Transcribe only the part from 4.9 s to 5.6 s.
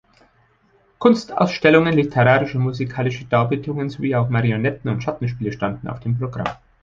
Schattenspiele